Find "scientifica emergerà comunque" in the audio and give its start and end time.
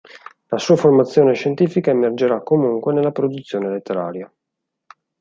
1.35-2.91